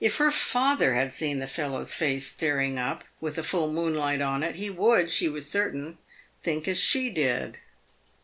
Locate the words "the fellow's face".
1.37-2.25